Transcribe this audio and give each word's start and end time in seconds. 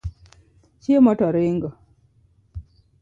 Chiemo 0.81 1.13
to 1.19 1.27
ringo. 1.35 1.69